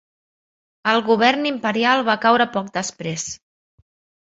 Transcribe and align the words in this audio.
El 0.93 1.01
govern 1.09 1.45
imperial 1.51 2.03
va 2.09 2.17
caure 2.25 2.49
poc 2.57 2.73
després. 2.81 3.29